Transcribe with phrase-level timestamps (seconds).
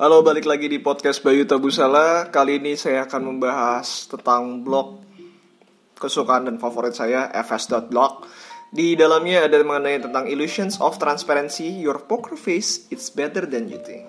[0.00, 2.32] Halo, balik lagi di podcast Bayu Tabusala.
[2.32, 5.04] Kali ini saya akan membahas tentang blog
[6.00, 8.24] kesukaan dan favorit saya, fs.blog.
[8.72, 13.76] Di dalamnya ada mengenai tentang illusions of transparency, your poker face, it's better than you
[13.84, 14.08] think.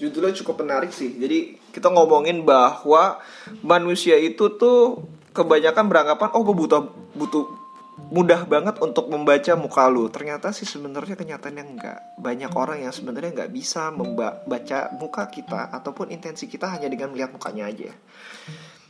[0.00, 1.12] Judulnya cukup menarik sih.
[1.20, 3.20] Jadi kita ngomongin bahwa
[3.60, 5.04] manusia itu tuh
[5.36, 7.67] kebanyakan beranggapan, oh butuh butuh
[8.08, 10.08] mudah banget untuk membaca muka lu.
[10.08, 11.98] Ternyata sih sebenarnya kenyataannya enggak.
[12.16, 17.34] Banyak orang yang sebenarnya nggak bisa membaca muka kita ataupun intensi kita hanya dengan melihat
[17.34, 17.92] mukanya aja.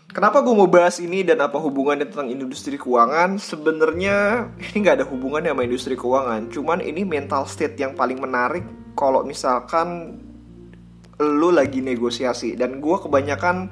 [0.08, 3.36] Kenapa gue mau bahas ini dan apa hubungannya tentang industri keuangan?
[3.36, 6.48] Sebenarnya ini nggak ada hubungannya sama industri keuangan.
[6.48, 8.64] Cuman ini mental state yang paling menarik
[8.96, 10.16] kalau misalkan
[11.20, 12.56] lu lagi negosiasi.
[12.56, 13.68] Dan gue kebanyakan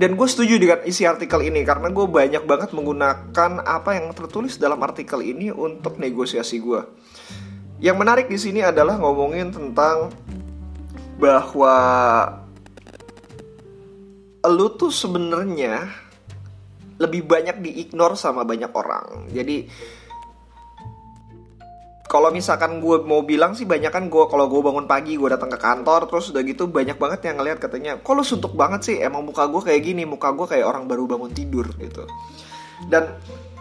[0.00, 4.56] dan gue setuju dengan isi artikel ini karena gue banyak banget menggunakan apa yang tertulis
[4.56, 6.80] dalam artikel ini untuk negosiasi gue.
[7.80, 10.12] Yang menarik di sini adalah ngomongin tentang
[11.20, 11.76] bahwa
[14.48, 15.88] lu tuh sebenarnya
[17.00, 19.28] lebih banyak diignore sama banyak orang.
[19.32, 19.68] Jadi
[22.10, 25.46] kalau misalkan gue mau bilang sih banyak kan gue kalau gue bangun pagi gue datang
[25.46, 28.96] ke kantor terus udah gitu banyak banget yang ngeliat katanya kok lu suntuk banget sih?
[28.98, 32.10] Emang muka gue kayak gini muka gue kayak orang baru bangun tidur gitu.
[32.90, 33.14] Dan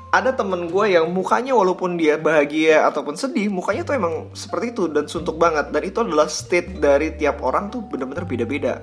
[0.09, 4.89] ada temen gue yang mukanya walaupun dia bahagia ataupun sedih mukanya tuh emang seperti itu
[4.89, 5.70] dan suntuk banget.
[5.70, 8.81] Dan itu adalah state dari tiap orang tuh bener-bener beda-beda.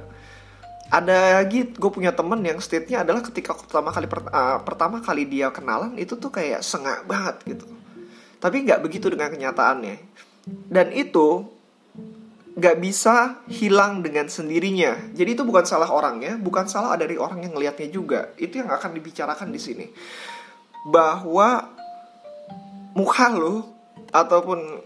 [0.95, 5.51] Ada lagi gue punya temen yang state-nya adalah ketika pertama kali uh, pertama kali dia
[5.51, 7.67] kenalan itu tuh kayak sengak banget gitu
[8.47, 9.99] tapi nggak begitu dengan kenyataannya.
[10.47, 11.43] Dan itu
[12.55, 15.11] nggak bisa hilang dengan sendirinya.
[15.11, 18.31] Jadi itu bukan salah orangnya, bukan salah dari orang yang ngelihatnya juga.
[18.39, 19.87] Itu yang akan dibicarakan di sini.
[20.87, 21.75] Bahwa
[22.95, 23.67] muka lo
[24.15, 24.79] ataupun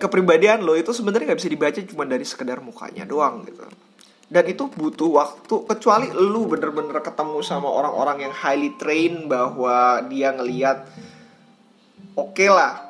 [0.00, 3.60] kepribadian lo itu sebenarnya nggak bisa dibaca cuma dari sekedar mukanya doang gitu.
[4.32, 10.32] Dan itu butuh waktu kecuali lu bener-bener ketemu sama orang-orang yang highly trained bahwa dia
[10.32, 10.88] ngeliat
[12.16, 12.85] oke okay lah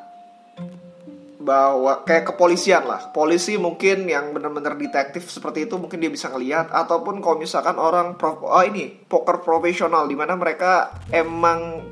[1.47, 6.75] bahwa kayak kepolisian lah polisi mungkin yang benar-benar detektif seperti itu mungkin dia bisa ngelihat
[6.75, 11.87] ataupun kalau misalkan orang pro, oh ini poker profesional di mana mereka emang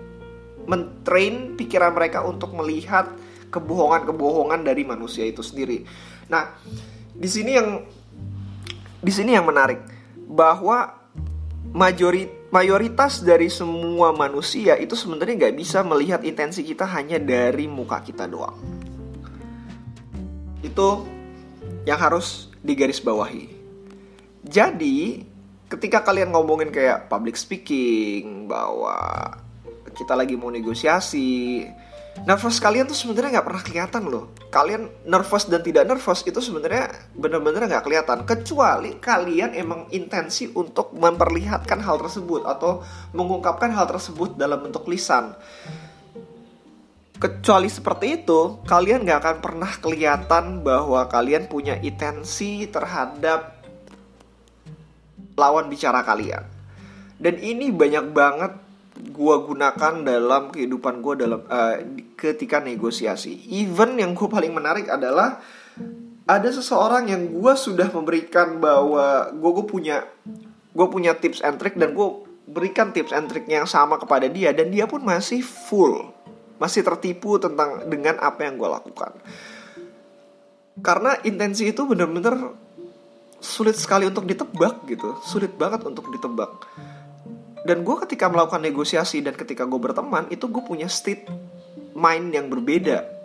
[0.67, 3.15] mentrain pikiran mereka untuk melihat
[3.55, 5.87] kebohongan-kebohongan dari manusia itu sendiri.
[6.27, 6.51] Nah,
[7.15, 7.79] di sini yang
[8.99, 9.79] di sini yang menarik
[10.27, 10.99] bahwa
[11.71, 18.03] majorit mayoritas dari semua manusia itu sebenarnya nggak bisa melihat intensi kita hanya dari muka
[18.03, 18.74] kita doang.
[20.65, 21.05] Itu
[21.85, 23.53] yang harus digarisbawahi.
[24.45, 25.25] Jadi,
[25.69, 28.97] ketika kalian ngomongin kayak public speaking, bahwa
[29.93, 31.65] kita lagi mau negosiasi,
[32.25, 34.25] nervous kalian tuh sebenarnya nggak pernah kelihatan loh.
[34.49, 38.23] Kalian nervous dan tidak nervous itu sebenarnya bener-bener nggak kelihatan.
[38.23, 42.81] Kecuali kalian emang intensi untuk memperlihatkan hal tersebut atau
[43.13, 45.35] mengungkapkan hal tersebut dalam bentuk lisan.
[47.15, 53.63] Kecuali seperti itu, kalian nggak akan pernah kelihatan bahwa kalian punya intensi terhadap
[55.39, 56.43] lawan bicara kalian.
[57.15, 58.53] Dan ini banyak banget
[58.95, 61.77] gue gunakan dalam kehidupan gue dalam uh,
[62.19, 63.47] ketika negosiasi.
[63.51, 65.43] Even yang gue paling menarik adalah
[66.25, 69.97] ada seseorang yang gue sudah memberikan bahwa gue gue punya
[70.75, 72.09] gue punya tips and trick dan gue
[72.49, 76.14] berikan tips and trick yang sama kepada dia dan dia pun masih full
[76.59, 79.13] masih tertipu tentang dengan apa yang gue lakukan.
[80.83, 82.55] Karena intensi itu bener-bener
[83.39, 86.51] sulit sekali untuk ditebak gitu sulit banget untuk ditebak.
[87.65, 91.29] Dan gue ketika melakukan negosiasi dan ketika gue berteman itu gue punya state
[91.97, 93.24] mind yang berbeda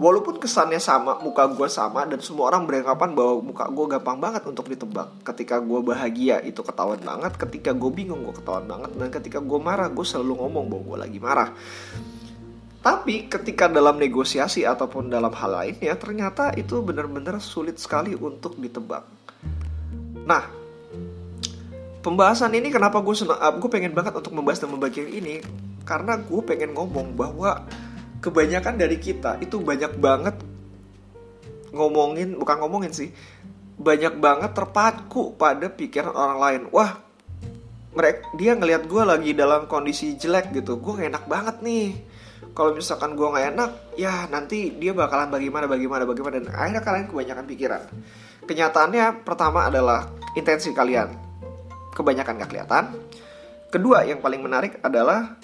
[0.00, 4.42] walaupun kesannya sama muka gue sama dan semua orang beranggapan bahwa muka gue gampang banget
[4.48, 5.20] untuk ditebak.
[5.20, 7.36] Ketika gue bahagia itu ketahuan banget.
[7.36, 8.96] Ketika gue bingung gue ketahuan banget.
[8.96, 11.52] Dan ketika gue marah gue selalu ngomong bahwa gue lagi marah.
[12.80, 19.04] Tapi ketika dalam negosiasi ataupun dalam hal lainnya ternyata itu benar-benar sulit sekali untuk ditebak.
[20.24, 20.48] Nah
[22.00, 25.44] pembahasan ini kenapa gue senang gue pengen banget untuk membahas dan membagi ini
[25.84, 27.68] karena gue pengen ngomong bahwa
[28.20, 30.36] kebanyakan dari kita itu banyak banget
[31.72, 33.10] ngomongin bukan ngomongin sih
[33.80, 36.62] banyak banget terpaku pada pikiran orang lain.
[36.68, 37.00] Wah
[37.96, 41.88] mereka dia ngelihat gue lagi dalam kondisi jelek gitu gue gak enak banget nih.
[42.52, 46.44] Kalau misalkan gue gak enak ya nanti dia bakalan bagaimana bagaimana bagaimana.
[46.44, 47.82] Dan akhirnya kalian kebanyakan pikiran.
[48.44, 51.08] Kenyataannya pertama adalah intensi kalian.
[51.96, 52.84] Kebanyakan gak kelihatan.
[53.72, 55.40] Kedua yang paling menarik adalah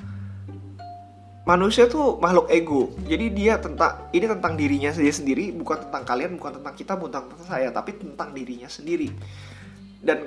[1.47, 2.91] manusia tuh makhluk ego.
[3.07, 7.23] Jadi dia tentang ini tentang dirinya sendiri sendiri, bukan tentang kalian, bukan tentang kita, bukan
[7.23, 9.09] tentang saya, tapi tentang dirinya sendiri.
[10.03, 10.27] Dan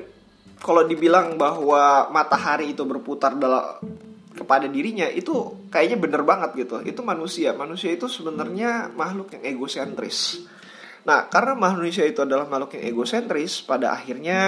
[0.63, 3.83] kalau dibilang bahwa matahari itu berputar dalam
[4.31, 6.79] kepada dirinya itu kayaknya bener banget gitu.
[6.87, 7.51] Itu manusia.
[7.51, 10.47] Manusia itu sebenarnya makhluk yang egosentris.
[11.03, 14.39] Nah, karena manusia itu adalah makhluk yang egosentris, pada akhirnya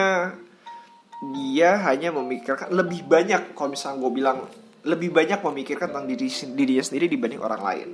[1.36, 4.40] dia hanya memikirkan lebih banyak kalau misalnya gue bilang
[4.82, 7.90] lebih banyak memikirkan tentang diri dirinya sendiri dibanding orang lain.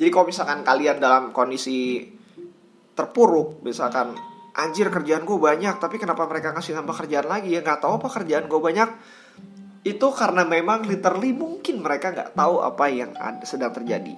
[0.00, 2.08] Jadi kalau misalkan kalian dalam kondisi
[2.96, 4.16] terpuruk, misalkan
[4.56, 8.08] anjir kerjaan gue banyak, tapi kenapa mereka kasih nambah kerjaan lagi ya nggak tahu apa
[8.08, 8.90] kerjaan gue banyak.
[9.82, 14.14] Itu karena memang literally mungkin mereka nggak tahu apa yang ada, sedang terjadi.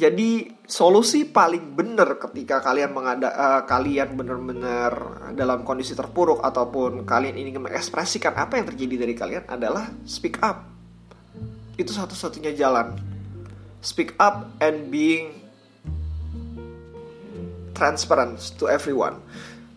[0.00, 4.92] Jadi solusi paling benar ketika kalian mengada uh, kalian benar-benar
[5.36, 10.64] dalam kondisi terpuruk ataupun kalian ingin mengekspresikan apa yang terjadi dari kalian adalah speak up.
[11.76, 12.96] Itu satu-satunya jalan.
[13.84, 15.36] Speak up and being
[17.76, 19.20] transparent to everyone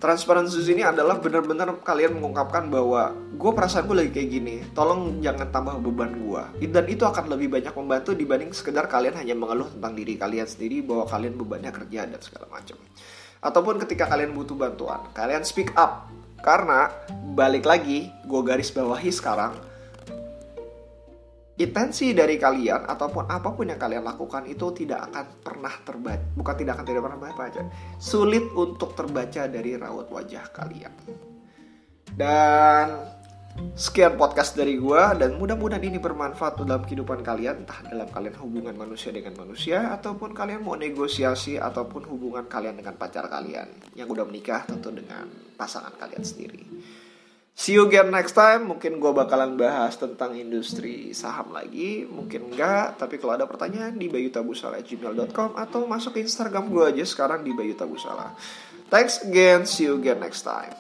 [0.04, 5.48] transparansi ini adalah benar-benar kalian mengungkapkan bahwa gue perasaan gue lagi kayak gini tolong jangan
[5.48, 9.96] tambah beban gue dan itu akan lebih banyak membantu dibanding sekedar kalian hanya mengeluh tentang
[9.96, 12.76] diri kalian sendiri bahwa kalian bebannya kerja dan segala macam.
[13.40, 16.12] Ataupun ketika kalian butuh bantuan kalian speak up.
[16.44, 16.92] Karena
[17.32, 19.56] balik lagi gue garis bawahi sekarang
[21.54, 26.56] intensi dari kalian ataupun apa pun yang kalian lakukan itu tidak akan pernah terbaca bukan
[26.58, 27.62] tidak akan tidak pernah terbaca.
[28.02, 30.94] Sulit untuk terbaca dari raut wajah kalian.
[32.14, 32.88] Dan
[33.78, 38.74] sekian podcast dari gue dan mudah-mudahan ini bermanfaat dalam kehidupan kalian entah dalam kalian hubungan
[38.74, 44.26] manusia dengan manusia ataupun kalian mau negosiasi ataupun hubungan kalian dengan pacar kalian yang udah
[44.26, 46.66] menikah tentu dengan pasangan kalian sendiri
[47.54, 48.66] See you again next time.
[48.66, 52.02] Mungkin gue bakalan bahas tentang industri saham lagi.
[52.02, 52.98] Mungkin enggak.
[52.98, 58.34] Tapi kalau ada pertanyaan di bayutabusala.gmail.com atau masuk Instagram gue aja sekarang di bayutabusala.
[58.90, 59.70] Thanks again.
[59.70, 60.74] See you again next time.